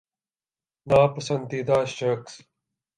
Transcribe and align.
نا 0.87 0.99
پسندیدہ 1.13 1.77
شخص 1.97 2.33